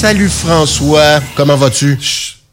Salut 0.00 0.30
François, 0.30 1.20
comment 1.36 1.56
vas-tu? 1.56 1.98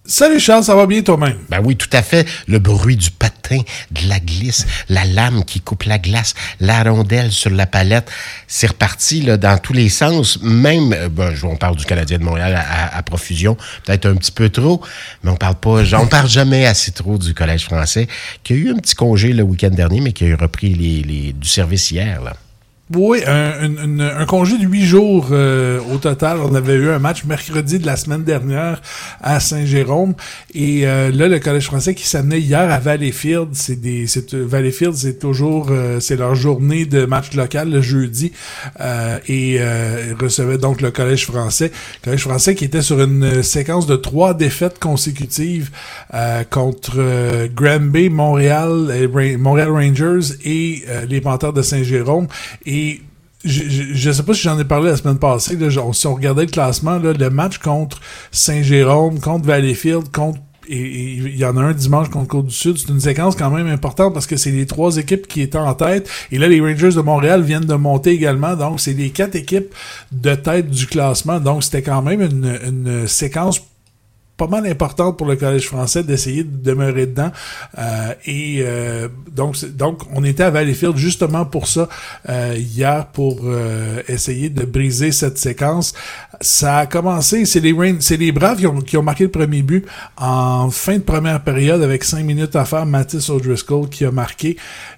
Salut 0.04 0.38
Charles, 0.38 0.66
ça 0.66 0.76
va 0.76 0.86
bien 0.86 1.02
toi-même? 1.02 1.38
Ben 1.48 1.62
oui, 1.64 1.78
tout 1.78 1.88
à 1.94 2.02
fait. 2.02 2.28
Le 2.46 2.60
bruit 2.60 2.98
du 2.98 3.10
patin, 3.10 3.60
de 3.90 4.10
la 4.10 4.20
glisse, 4.20 4.68
la 4.90 5.06
lame 5.06 5.46
qui 5.46 5.62
coupe 5.62 5.84
la 5.84 5.98
glace, 5.98 6.34
la 6.60 6.84
rondelle 6.84 7.32
sur 7.32 7.50
la 7.50 7.66
palette, 7.66 8.12
c'est 8.48 8.68
reparti 8.68 9.22
là, 9.22 9.38
dans 9.38 9.58
tous 9.60 9.72
les 9.72 9.88
sens. 9.88 10.40
Même, 10.42 10.92
euh, 10.92 11.08
ben, 11.08 11.34
on 11.44 11.56
parle 11.56 11.78
du 11.78 11.86
Canadien 11.86 12.18
de 12.18 12.26
Montréal 12.26 12.62
à, 12.94 13.02
profusion, 13.04 13.56
peut-être 13.86 14.08
un 14.08 14.16
petit 14.16 14.34
peu 14.34 14.50
trop, 14.50 14.82
mais 15.24 15.32
on 15.32 15.38
parle 15.38 15.56
pas, 15.56 15.84
on 15.94 16.08
parle 16.08 16.28
jamais 16.28 16.66
assez 16.66 16.92
trop 16.92 17.18
du 17.18 17.34
Collège 17.34 17.64
français, 17.64 18.10
qui 18.44 18.52
a 18.52 18.56
eu 18.58 18.72
un 18.72 18.76
petit 18.76 18.94
congé 18.94 19.32
le 19.32 19.44
week-end 19.44 19.70
dernier, 19.70 20.02
mais 20.02 20.12
qui 20.12 20.30
a 20.30 20.36
repris 20.36 20.74
les, 20.74 21.02
les, 21.02 21.32
du 21.32 21.48
service 21.48 21.92
hier. 21.92 22.22
Là. 22.22 22.34
Oui, 22.96 23.20
un, 23.28 24.26
congé 24.28 24.58
de 24.58 24.64
huit 24.64 24.86
jours 24.86 25.28
euh, 25.32 25.82
au 25.94 25.98
total. 25.98 26.38
On 26.40 26.56
avait 26.56 26.76
eu 26.76 26.90
un 26.90 27.00
match 27.00 27.26
mercredi 27.26 27.80
de 27.80 27.86
la 27.86 27.98
semaine 27.98 28.24
dernière 28.24 28.82
à 29.22 29.42
Saint-Jérôme. 29.42 30.14
Et 30.54 30.88
euh, 30.88 31.12
là, 31.12 31.28
le 31.28 31.38
Collège 31.40 31.66
français 31.66 31.96
qui 31.96 32.08
s'amenait 32.08 32.40
hier 32.40 32.72
à 32.72 32.80
Valleyfield, 32.80 33.50
c'est 33.52 33.76
des 33.76 34.08
c'est 34.08 34.34
euh, 34.34 34.46
Valleyfield, 34.48 34.94
c'est 34.96 35.20
toujours 35.20 35.70
c'est 36.00 36.16
leur 36.16 36.36
journée 36.36 36.86
de 36.86 37.06
match 37.06 37.34
local 37.34 37.70
le 37.70 37.82
jeudi. 37.82 38.32
et 39.28 39.60
recevait 40.18 40.58
donc 40.58 40.80
le 40.80 40.90
Collège 40.92 41.26
français. 41.26 41.72
Le 42.02 42.06
Collège 42.06 42.22
français 42.22 42.56
qui 42.56 42.64
était 42.64 42.82
sur 42.82 43.02
une 43.02 43.44
séquence 43.44 43.86
de 43.86 43.98
trois 43.98 44.34
défaites 44.34 44.80
consécutives 44.80 45.72
contre 46.50 47.48
Granby, 47.54 48.10
Montréal, 48.10 49.10
Montréal 49.38 49.72
Rangers 49.72 50.36
et 50.46 50.86
les 51.10 51.20
Panthers 51.20 51.54
de 51.54 51.62
Saint-Jérôme. 51.62 52.28
Et 52.78 53.02
je 53.44 54.08
ne 54.08 54.14
sais 54.14 54.24
pas 54.24 54.34
si 54.34 54.42
j'en 54.42 54.60
ai 54.60 54.66
parlé 54.66 54.90
la 54.90 54.98
semaine 54.98 55.20
passée, 55.20 55.56
là, 55.56 55.70
si 55.70 56.08
on 56.08 56.16
regardait 56.16 56.46
le 56.46 56.52
classement, 56.52 56.98
là, 56.98 57.14
le 57.14 57.30
match 57.30 57.60
contre 57.60 58.00
Saint-Jérôme, 58.32 59.20
contre 59.20 59.46
Valleyfield, 59.46 60.12
contre 60.12 60.40
et 60.70 61.14
il 61.14 61.38
y 61.38 61.46
en 61.46 61.56
a 61.56 61.62
un 61.62 61.74
dimanche 61.74 62.10
contre 62.10 62.28
Côte-du-Sud. 62.28 62.78
C'est 62.78 62.90
une 62.90 63.00
séquence 63.00 63.38
quand 63.38 63.50
même 63.50 63.68
importante 63.68 64.14
parce 64.14 64.28
que 64.28 64.36
c'est 64.36 64.52
les 64.52 64.66
trois 64.66 64.98
équipes 64.98 65.26
qui 65.26 65.42
étaient 65.42 65.58
en 65.58 65.74
tête. 65.74 66.10
Et 66.30 66.38
là, 66.38 66.50
les 66.50 66.60
Rangers 66.60 66.92
de 66.92 67.00
Montréal 67.00 67.42
viennent 67.42 67.64
de 67.64 67.76
monter 67.76 68.10
également. 68.10 68.54
Donc, 68.58 68.82
c'est 68.82 68.92
les 68.92 69.12
quatre 69.12 69.36
équipes 69.36 69.74
de 70.12 70.36
tête 70.36 70.70
du 70.70 70.86
classement. 70.86 71.40
Donc, 71.40 71.64
c'était 71.64 71.84
quand 71.84 72.02
même 72.02 72.22
une, 72.22 72.60
une 72.68 73.08
séquence 73.08 73.62
pas 74.38 74.48
mal 74.48 74.68
importante 74.68 75.18
pour 75.18 75.28
le 75.28 75.36
Collège 75.36 75.68
français 75.68 76.04
d'essayer 76.04 76.44
de 76.44 76.56
demeurer 76.58 77.08
dedans. 77.08 77.32
Euh, 77.78 78.14
et 78.26 78.60
euh, 78.62 79.08
donc, 79.32 79.58
donc, 79.76 80.02
on 80.14 80.24
était 80.24 80.44
à 80.44 80.52
Valleyfield 80.52 80.96
justement 80.96 81.44
pour 81.46 81.68
ça 81.68 81.90
euh, 82.30 82.56
hier, 82.56 83.08
pour 83.08 83.42
essayer 84.08 84.50
de 84.50 84.64
briser 84.64 85.12
cette 85.12 85.38
séquence. 85.38 85.94
Ça 86.40 86.78
a 86.78 86.86
commencé, 86.86 87.46
c'est 87.46 87.60
les 87.60 87.76
c'est 88.00 88.18
les 88.18 88.32
Braves 88.32 88.58
qui 88.58 88.68
ont, 88.68 88.82
qui 88.82 88.98
ont, 88.98 89.04
marqué 89.04 89.24
le 89.24 89.32
premier 89.32 89.62
but 89.62 89.86
en 90.18 90.70
fin 90.70 90.98
de 90.98 91.04
première 91.04 91.44
période 91.44 91.82
avec 91.82 92.04
cinq 92.04 92.24
minutes 92.24 92.56
à 92.56 92.66
faire. 92.66 92.86
Mathis 92.86 93.30
O'Driscoll 93.30 93.90
qui 93.90 94.06
a 94.06 94.12
marqué. 94.12 94.58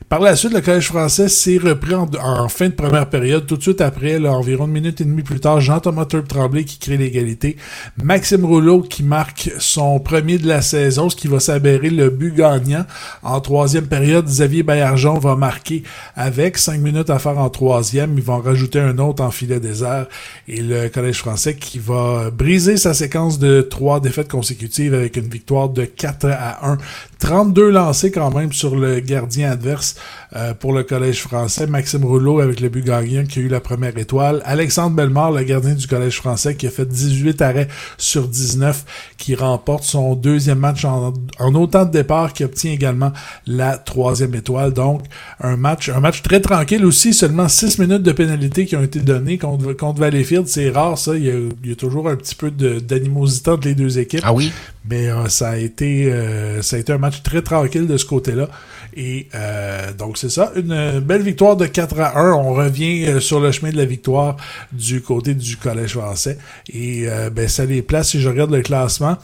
Par 0.10 0.22
la 0.22 0.36
suite, 0.36 0.54
le 0.54 0.62
Collège 0.62 0.88
français 0.88 1.30
s'est 1.30 1.60
repris 1.60 1.94
en, 1.94 2.50
fin 2.50 2.70
de 2.70 2.74
première 2.74 3.08
période. 3.12 3.46
Tout 3.46 3.58
de 3.58 3.62
suite 3.62 3.80
après, 3.80 4.18
là, 4.18 4.32
environ 4.32 4.66
une 4.66 4.72
minute 4.72 5.00
et 5.02 5.06
demie 5.06 5.22
plus 5.22 5.40
tard, 5.40 5.62
Jean-Thomas 5.62 6.06
Turp 6.06 6.28
Tremblay 6.28 6.64
qui 6.64 6.80
crée 6.80 6.98
l'égalité. 6.98 7.58
Maxime 8.02 8.44
Rouleau 8.44 8.82
qui 8.82 9.04
marque 9.04 9.52
son 9.60 10.00
premier 10.00 10.40
de 10.40 10.48
la 10.48 10.64
saison, 10.64 11.12
ce 11.12 11.16
qui 11.16 11.28
va 11.28 11.40
s'avérer 11.40 11.92
le 11.92 12.10
but 12.10 12.34
gagnant. 12.34 12.88
En 13.22 13.40
troisième 13.40 13.86
période, 13.86 14.26
Xavier 14.26 14.64
Baillargeon 14.64 15.20
va 15.20 15.36
marquer 15.36 15.84
avec 16.16 16.58
cinq 16.58 16.80
minutes 16.80 17.12
à 17.12 17.20
faire 17.20 17.38
en 17.38 17.52
troisième. 17.52 18.18
Ils 18.18 18.24
vont 18.24 18.40
rajouter 18.40 18.80
un 18.80 18.98
autre 18.98 19.24
en 19.24 19.30
filet 19.30 19.60
désert. 19.60 20.08
Et 20.48 20.64
le 20.64 20.90
Collège 20.90 21.20
français 21.20 21.54
qui 21.54 21.78
va 21.78 22.32
briser 22.32 22.78
sa 22.78 22.96
séquence 22.96 23.38
de 23.38 23.62
trois 23.62 24.00
défaites 24.00 24.32
consécutives 24.32 24.96
avec 24.96 25.18
une 25.18 25.30
victoire 25.30 25.70
de 25.70 25.86
4 25.86 26.30
à 26.32 26.68
1. 26.68 26.78
32 27.20 27.70
lancés 27.70 28.10
quand 28.10 28.34
même 28.34 28.54
sur 28.54 28.76
le 28.76 29.02
gardien 29.02 29.52
adverse 29.52 29.98
euh, 30.36 30.54
pour 30.54 30.74
le 30.74 30.84
Collège 30.84 31.22
français. 31.22 31.68
Maxime 31.68 32.06
Rouleau 32.06 32.40
avec 32.40 32.60
le 32.60 32.70
but 32.70 32.86
qui 33.28 33.40
a 33.40 33.42
eu 33.42 33.48
la 33.48 33.60
première 33.60 33.98
étoile. 33.98 34.42
Alexandre 34.46 34.96
Bellemare, 34.96 35.32
le 35.32 35.44
gardien 35.44 35.74
du 35.74 35.88
Collège 35.88 36.18
français, 36.18 36.56
qui 36.56 36.68
a 36.68 36.70
fait 36.70 36.86
18 36.86 37.42
arrêts 37.42 37.68
sur 37.98 38.28
19, 38.28 39.14
qui 39.18 39.36
remporte 39.36 39.84
son 39.84 40.16
deuxième 40.16 40.60
match 40.60 40.86
en, 40.86 41.14
autant 41.40 41.86
de 41.86 41.92
départ, 41.92 42.34
qui 42.34 42.44
obtient 42.44 42.72
également 42.72 43.12
la 43.48 43.78
troisième 43.78 44.36
étoile. 44.36 44.74
Donc, 44.74 45.02
un 45.40 45.58
match, 45.58 45.90
un 45.90 46.00
match 46.00 46.22
très 46.22 46.42
tranquille 46.42 46.86
aussi, 46.86 47.14
seulement 47.14 47.48
6 47.48 47.80
minutes 47.80 48.04
de 48.04 48.12
pénalité 48.12 48.66
qui 48.66 48.76
ont 48.76 48.84
été 48.84 49.00
données 49.00 49.38
contre, 49.38 49.74
contre 49.74 50.00
Valleyfield. 50.00 50.48
C'est 50.48 50.70
rare, 50.70 50.98
ça. 50.98 51.16
Il 51.16 51.26
y, 51.26 51.72
a, 51.72 51.76
toujours 51.76 52.10
un 52.10 52.16
petit 52.16 52.36
peu 52.36 52.52
d'animosité 52.52 53.52
entre 53.52 53.68
les 53.68 53.76
deux 53.76 54.00
équipes. 54.00 54.22
Ah 54.24 54.34
oui? 54.34 54.52
Mais 54.86 55.10
euh, 55.10 55.28
ça 55.28 55.50
a 55.50 55.58
été 55.58 56.12
euh, 56.12 56.62
ça 56.62 56.78
a 56.78 56.80
été 56.80 56.94
un 56.94 56.98
match 56.98 57.22
très 57.22 57.42
tranquille 57.42 57.88
de 57.88 57.98
ce 57.98 58.06
côté-là. 58.06 58.48
Et 58.96 59.28
euh, 59.36 59.94
donc 59.94 60.18
c'est 60.18 60.30
ça, 60.30 60.52
une 60.56 61.00
belle 61.00 61.22
victoire 61.22 61.56
de 61.56 61.66
4 61.66 62.00
à 62.00 62.20
1. 62.20 62.34
On 62.34 62.54
revient 62.54 63.06
euh, 63.06 63.20
sur 63.20 63.40
le 63.40 63.52
chemin 63.52 63.72
de 63.72 63.78
la 63.78 63.86
victoire 63.86 64.38
du 64.72 65.02
côté 65.02 65.34
du 65.34 65.58
Collège 65.58 65.94
français. 65.94 66.38
Et 66.72 67.04
euh, 67.08 67.30
ben, 67.30 67.48
ça 67.48 67.66
les 67.66 67.82
place, 67.82 68.10
si 68.10 68.22
je 68.22 68.30
regarde 68.30 68.52
le 68.52 68.62
classement, 68.62 69.18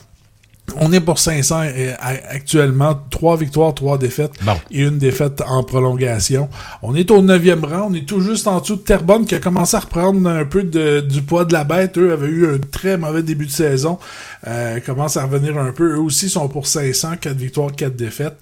on 0.77 0.91
est 0.91 0.99
pour 0.99 1.19
500 1.19 1.63
actuellement, 1.99 2.99
trois 3.09 3.37
victoires, 3.37 3.73
trois 3.73 3.97
défaites 3.97 4.33
et 4.71 4.81
une 4.81 4.97
défaite 4.97 5.41
en 5.47 5.63
prolongation. 5.63 6.49
On 6.81 6.95
est 6.95 7.11
au 7.11 7.21
neuvième 7.21 7.63
rang, 7.63 7.89
on 7.89 7.93
est 7.93 8.05
tout 8.05 8.21
juste 8.21 8.47
en 8.47 8.59
dessous 8.59 8.75
de 8.75 8.81
Terrebonne 8.81 9.25
qui 9.25 9.35
a 9.35 9.39
commencé 9.39 9.77
à 9.77 9.79
reprendre 9.79 10.27
un 10.27 10.45
peu 10.45 10.63
du 10.63 11.21
poids 11.21 11.45
de 11.45 11.53
la 11.53 11.63
bête. 11.63 11.97
Eux 11.97 12.11
avaient 12.11 12.27
eu 12.27 12.55
un 12.55 12.57
très 12.59 12.97
mauvais 12.97 13.23
début 13.23 13.45
de 13.45 13.51
saison, 13.51 13.99
euh, 14.47 14.79
commencent 14.79 15.17
à 15.17 15.23
revenir 15.23 15.57
un 15.57 15.71
peu. 15.71 15.95
Eux 15.95 16.01
aussi 16.01 16.29
sont 16.29 16.47
pour 16.47 16.67
500, 16.67 17.17
quatre 17.21 17.37
victoires, 17.37 17.71
quatre 17.71 17.95
défaites. 17.95 18.37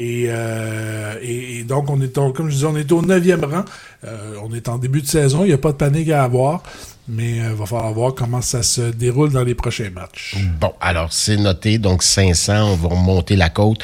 Euh, 0.00 1.14
et, 1.20 1.58
et, 1.58 1.64
donc, 1.64 1.90
on 1.90 2.00
est, 2.00 2.14
comme 2.14 2.48
je 2.48 2.54
disais, 2.54 2.66
on 2.66 2.76
est 2.76 2.90
au 2.92 3.02
neuvième 3.02 3.44
rang. 3.44 3.64
Euh, 4.04 4.34
on 4.42 4.52
est 4.54 4.68
en 4.68 4.78
début 4.78 5.02
de 5.02 5.06
saison, 5.06 5.44
il 5.44 5.48
n'y 5.48 5.52
a 5.52 5.58
pas 5.58 5.72
de 5.72 5.76
panique 5.76 6.10
à 6.10 6.24
avoir. 6.24 6.62
Mais 7.08 7.36
il 7.36 7.42
euh, 7.42 7.54
va 7.54 7.66
falloir 7.66 7.92
voir 7.92 8.14
comment 8.14 8.40
ça 8.40 8.62
se 8.62 8.80
déroule 8.80 9.32
dans 9.32 9.42
les 9.42 9.54
prochains 9.54 9.90
matchs. 9.90 10.36
Bon, 10.60 10.72
alors 10.80 11.12
c'est 11.12 11.36
noté. 11.36 11.78
Donc 11.78 12.02
500, 12.02 12.72
on 12.72 12.76
va 12.76 12.88
remonter 12.88 13.36
la 13.36 13.48
côte. 13.48 13.80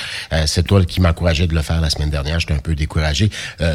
c'est 0.47 0.63
toi 0.63 0.85
qui 0.85 1.01
m'encourageais 1.01 1.47
de 1.47 1.55
le 1.55 1.63
faire 1.63 1.81
la 1.81 1.91
semaine 1.91 2.11
dernière. 2.11 2.39
J'étais 2.39 2.55
un 2.55 2.59
peu 2.59 2.75
découragé. 2.75 3.31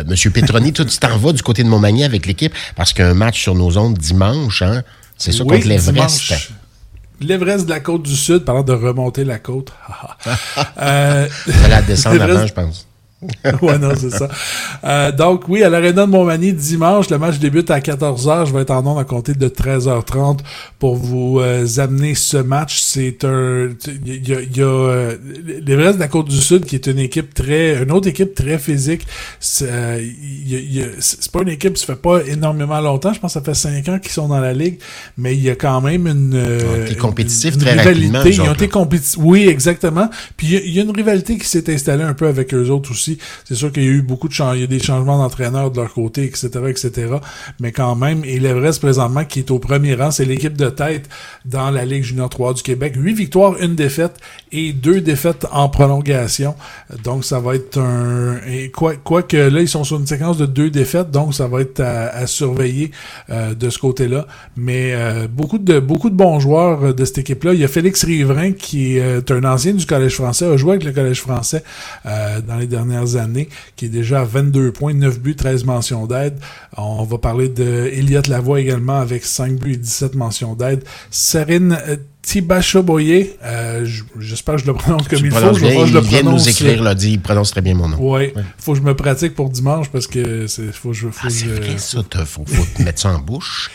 Monsieur 0.08 0.32
Petroni, 0.32 0.72
tu 0.72 0.86
t'en 0.86 1.18
vas 1.18 1.34
du 1.34 1.42
côté 1.42 1.64
de 1.64 1.68
Montmagny 1.68 2.04
avec 2.04 2.26
l'équipe 2.26 2.54
parce 2.76 2.94
qu'un 2.94 3.14
match 3.14 3.42
sur 3.42 3.56
nos 3.56 3.78
ondes 3.78 3.98
dimanche, 3.98 4.62
hein, 4.62 4.84
c'est 5.18 5.32
ça 5.32 5.44
contre 5.44 5.68
l'Everest. 5.68 6.52
L'Everest 7.22 7.66
de 7.66 7.70
la 7.70 7.80
côte 7.80 8.04
du 8.04 8.16
Sud, 8.16 8.40
parlant 8.40 8.64
de 8.64 8.74
remonter 8.74 9.24
la 9.24 9.40
côte. 9.40 9.72
euh, 10.82 11.28
ça 11.48 11.68
la 11.68 11.82
descendre 11.82 12.22
avant, 12.22 12.46
je 12.46 12.54
pense. 12.54 12.88
ouais, 13.62 13.78
non, 13.80 13.92
c'est 13.98 14.10
ça. 14.10 14.28
Euh, 14.84 15.12
donc, 15.12 15.48
oui, 15.48 15.64
à 15.64 15.70
l'Arena 15.70 16.06
de 16.06 16.12
Montmagny, 16.12 16.54
dimanche, 16.54 17.10
le 17.10 17.18
match 17.18 17.40
débute 17.40 17.70
à 17.72 17.80
14h. 17.80 18.48
Je 18.48 18.54
vais 18.54 18.62
être 18.62 18.72
en 18.72 18.86
ondes 18.86 19.00
à 19.00 19.04
compter 19.04 19.34
de 19.34 19.48
13h30 19.48 20.40
pour 20.80 20.96
vous 20.96 21.40
euh, 21.40 21.66
amener 21.78 22.16
ce 22.16 22.38
match. 22.38 22.80
C'est 22.82 23.24
un... 23.24 23.70
Il 24.06 24.28
y 24.28 24.34
a, 24.34 24.42
y 24.42 24.62
a 24.62 24.66
euh, 24.66 25.18
l'Everest 25.66 25.96
de 25.96 26.00
la 26.00 26.08
Côte-du-Sud 26.08 26.66
qui 26.66 26.76
est 26.76 26.88
une 26.88 27.00
équipe 27.00 27.34
très... 27.34 27.82
Une 27.84 27.92
autre 27.92 28.08
équipe 28.08 28.36
très 28.36 28.58
physique. 28.58 29.06
C'est 29.40 29.70
pas 31.32 31.42
une 31.42 31.50
équipe, 31.50 31.78
ça 31.78 31.86
fait 31.88 32.02
pas 32.02 32.22
énormément 32.26 32.80
longtemps. 32.80 33.14
Je 33.14 33.20
pense 33.20 33.34
que 33.34 33.40
ça 33.40 33.46
fait 33.46 33.54
5 33.54 33.90
ans 33.90 34.00
qu'ils 34.00 34.12
sont 34.12 34.28
dans 34.28 34.40
la 34.40 34.54
Ligue, 34.54 34.80
mais 35.18 35.36
il 35.36 35.42
y 35.42 35.50
a 35.50 35.56
quand 35.56 35.82
même 35.82 36.08
une... 36.08 36.34
Ils 36.90 36.94
ont 36.94 37.08
compétitifs 37.08 37.58
très 37.58 37.76
rapidement. 37.76 38.24
Ils 38.24 38.42
ont 38.42 38.54
été 38.54 38.68
compétitifs. 38.68 39.20
Oui, 39.20 39.48
exactement. 39.48 40.10
Puis 40.38 40.48
il 40.48 40.74
y, 40.74 40.80
a 40.80 40.84
une 40.84 40.92
rivalité 40.92 41.38
qui 41.38 41.48
s'est 41.48 41.72
installée 41.74 42.04
un 42.04 42.14
peu 42.14 42.28
avec 42.28 42.54
eux 42.54 42.70
autres 42.70 42.92
aussi. 42.92 43.13
C'est 43.46 43.56
sûr 43.56 43.72
qu'il 43.72 43.84
y 43.84 43.88
a 43.88 43.92
eu 43.92 44.02
beaucoup 44.02 44.28
de 44.28 44.34
changements, 44.34 44.54
il 44.54 44.62
y 44.62 44.64
a 44.64 44.68
des 44.68 44.80
changements 44.80 45.18
d'entraîneurs 45.18 45.72
de 45.72 45.80
leur 45.82 45.94
côté, 45.94 46.24
etc., 46.26 46.50
etc. 46.68 47.16
Mais 47.60 47.72
quand 47.72 47.96
même, 47.96 48.24
et 48.26 48.40
l'Everest 48.40 48.82
présentement 48.82 49.26
qui 49.26 49.40
est 49.40 49.52
au 49.52 49.60
premier 49.60 49.96
rang, 49.96 50.12
c'est 50.12 50.26
l'équipe 50.26 50.58
de 50.58 50.70
tête 50.70 51.10
dans 51.46 51.72
la 51.72 51.86
Ligue 51.86 52.04
junior 52.04 52.30
3 52.30 52.54
du 52.56 52.62
Québec. 52.62 52.94
Huit 52.98 53.14
victoires, 53.14 53.56
une 53.62 53.76
défaite 53.76 54.16
et 54.52 54.74
deux 54.74 55.02
défaites 55.02 55.46
en 55.52 55.70
prolongation. 55.70 56.56
Donc 57.04 57.26
ça 57.26 57.40
va 57.40 57.56
être 57.56 57.78
un 57.80 58.38
et 58.48 58.70
quoi 58.70 58.96
quoi 58.96 59.24
que 59.24 59.38
là 59.38 59.62
ils 59.62 59.70
sont 59.70 59.84
sur 59.84 59.98
une 59.98 60.08
séquence 60.08 60.38
de 60.38 60.46
deux 60.46 60.70
défaites, 60.70 61.12
donc 61.12 61.34
ça 61.34 61.48
va 61.48 61.62
être 61.62 61.80
à, 61.80 62.26
surveiller 62.28 62.92
euh, 63.30 63.54
de 63.54 63.70
ce 63.70 63.80
côté-là. 63.80 64.28
Mais 64.56 64.94
euh, 64.94 65.28
beaucoup 65.28 65.58
de 65.58 65.80
beaucoup 65.80 66.10
de 66.10 66.16
bons 66.16 66.40
joueurs 66.40 66.84
euh, 66.84 66.94
de 66.94 67.06
cette 67.06 67.20
équipe-là. 67.20 67.54
Il 67.54 67.60
y 67.60 67.64
a 67.64 67.68
Félix 67.68 68.04
Riverain 68.04 68.52
qui 68.52 68.98
est 68.98 69.32
un 69.32 69.44
ancien 69.44 69.74
du 69.74 69.86
Collège 69.86 70.16
français, 70.16 70.46
a 70.46 70.58
joué 70.58 70.72
avec 70.72 70.84
le 70.84 70.92
Collège 70.92 71.22
français 71.22 71.64
dans 72.06 72.58
les 72.58 72.68
dernières 72.68 73.03
années, 73.16 73.50
qui 73.76 73.86
est 73.86 73.90
déjà 73.90 74.22
à 74.22 74.24
22 74.26 74.72
points, 74.72 74.94
9 74.94 75.20
buts, 75.20 75.36
13 75.36 75.66
mentions 75.66 76.08
d'aide. 76.08 76.38
On 76.78 77.04
va 77.04 77.18
parler 77.18 77.50
de 77.50 77.90
Elliot 77.94 78.22
Lavoie 78.28 78.62
également 78.62 79.00
avec 79.00 79.24
5 79.26 79.54
buts 79.54 79.74
et 79.74 79.78
17 79.78 80.16
mentions 80.16 80.56
d'aide. 80.56 80.84
Serine 81.12 81.78
euh, 81.88 81.98
Tibachoboye, 82.24 83.32
euh, 83.44 83.86
j'espère 84.18 84.56
que 84.56 84.62
je 84.62 84.68
le 84.68 84.74
prononce 84.74 85.08
comme 85.10 85.26
il 85.26 85.32
faut. 85.32 85.54
je, 85.54 85.66
il 85.66 86.00
vient 86.00 86.24
de 86.24 86.30
nous 86.30 86.50
écrire, 86.50 86.82
là, 86.82 86.96
dit, 86.96 87.12
il 87.12 87.22
prononce 87.22 87.52
très 87.52 87.62
bien 87.62 87.76
mon 87.76 87.90
nom. 87.90 87.98
Oui, 88.00 88.32
ouais. 88.34 88.34
faut 88.58 88.74
que 88.74 88.80
je 88.80 88.84
me 88.84 88.96
pratique 88.96 89.36
pour 89.36 89.50
dimanche 89.50 89.90
parce 89.90 90.08
que 90.08 90.48
c'est 90.48 90.72
faut, 90.72 90.94
je, 90.94 91.10
faut, 91.10 91.28
ah, 91.28 91.30
c'est 91.30 91.46
vrai 91.48 91.78
ça, 91.78 92.02
faut, 92.26 92.46
faut 92.46 92.84
mettre 92.84 93.02
ça 93.02 93.10
en 93.10 93.20
bouche. 93.20 93.70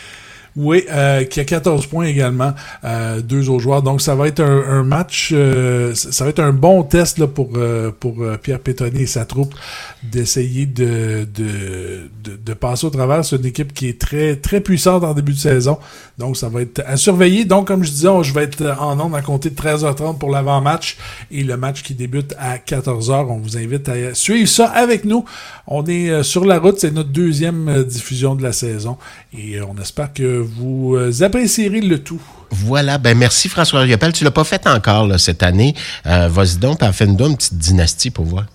Oui, 0.61 0.83
euh, 0.91 1.23
qui 1.23 1.39
a 1.39 1.45
14 1.45 1.85
points 1.85 2.03
également, 2.03 2.53
euh, 2.83 3.21
deux 3.21 3.49
autres 3.49 3.61
joueurs. 3.61 3.81
Donc 3.81 4.01
ça 4.01 4.13
va 4.13 4.27
être 4.27 4.41
un, 4.41 4.83
match, 4.83 5.29
euh, 5.31 5.95
ça 5.95 6.25
va 6.25 6.31
être 6.31 6.41
un 6.41 6.51
bon 6.51 6.83
test 6.83 7.25
pour 7.27 7.51
pour 8.01 8.15
Pierre 8.43 8.59
Pétonnet 8.59 9.03
et 9.03 9.05
sa 9.05 9.23
troupe 9.23 9.55
d'essayer 10.03 10.65
de, 10.65 11.25
de, 11.33 12.09
de, 12.23 12.53
passer 12.53 12.87
au 12.87 12.89
travers. 12.89 13.23
C'est 13.23 13.37
une 13.37 13.45
équipe 13.45 13.73
qui 13.73 13.87
est 13.87 14.01
très 14.01 14.35
très 14.35 14.59
puissante 14.59 15.05
en 15.05 15.13
début 15.13 15.31
de 15.31 15.37
saison. 15.37 15.77
Donc 16.17 16.35
ça 16.35 16.49
va 16.49 16.61
être 16.61 16.83
à 16.85 16.97
surveiller. 16.97 17.45
Donc 17.45 17.67
comme 17.67 17.85
je 17.85 17.91
disais, 17.91 18.09
je 18.23 18.33
vais 18.33 18.43
être 18.43 18.75
en 18.81 18.97
nombre 18.97 19.15
à 19.15 19.21
compter 19.21 19.51
de 19.51 19.55
13h30 19.55 20.17
pour 20.17 20.29
l'avant-match 20.29 20.97
et 21.31 21.45
le 21.45 21.55
match 21.55 21.83
qui 21.83 21.93
débute 21.93 22.35
à 22.37 22.57
14h. 22.57 23.27
On 23.29 23.37
vous 23.37 23.55
invite 23.55 23.87
à 23.87 24.13
suivre 24.13 24.49
ça 24.49 24.65
avec 24.65 25.05
nous. 25.05 25.23
On 25.67 25.85
est 25.85 26.21
sur 26.23 26.43
la 26.43 26.59
route, 26.59 26.79
c'est 26.79 26.91
notre 26.91 27.11
deuxième 27.11 27.85
diffusion 27.85 28.35
de 28.35 28.43
la 28.43 28.51
saison 28.51 28.97
et 29.33 29.61
on 29.61 29.79
espère 29.81 30.11
que 30.11 30.48
vous 30.57 31.23
apprécierez 31.23 31.81
le 31.81 31.99
tout. 31.99 32.21
Voilà, 32.51 32.97
ben 32.97 33.17
merci 33.17 33.49
François 33.49 33.81
Riopel. 33.81 34.11
Tu 34.13 34.23
l'as 34.23 34.31
pas 34.31 34.43
fait 34.43 34.67
encore 34.67 35.19
cette 35.19 35.43
année. 35.43 35.75
Euh, 36.05 36.27
vas-y 36.29 36.57
donc, 36.57 36.79
fais-nous 36.91 37.27
une 37.27 37.35
petite 37.35 37.57
dynastie 37.57 38.09
pour 38.09 38.25
voir. 38.25 38.45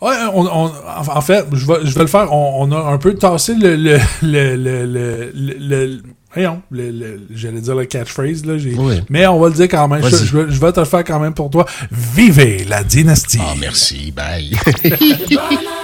Ouais, 0.00 0.14
on, 0.32 0.46
en 0.46 1.20
fait, 1.20 1.44
je 1.52 1.66
vais, 1.66 1.74
je 1.84 1.94
vais 1.94 2.00
le 2.00 2.06
faire. 2.06 2.32
On, 2.32 2.72
a 2.72 2.90
un 2.90 2.96
peu 2.96 3.14
tassé 3.14 3.54
le, 3.54 3.76
le, 3.76 3.98
le, 4.22 4.56
le, 4.56 5.32
le 5.34 6.02
Voyons, 6.32 6.62
j'allais 7.34 7.60
dire 7.60 7.74
le 7.74 7.84
catchphrase, 7.86 8.44
là. 8.46 8.54
Mais 9.10 9.26
on 9.26 9.40
va 9.40 9.48
le 9.48 9.54
dire 9.54 9.68
quand 9.68 9.88
même. 9.88 10.02
Je, 10.04 10.16
je, 10.48 10.60
vais 10.60 10.72
te 10.72 10.78
le 10.78 10.86
faire 10.86 11.02
quand 11.02 11.18
même 11.18 11.34
pour 11.34 11.50
toi. 11.50 11.66
Vivez 11.90 12.64
la 12.68 12.84
dynastie. 12.84 13.40
Ah, 13.42 13.54
merci. 13.58 14.12
Bye. 14.12 14.56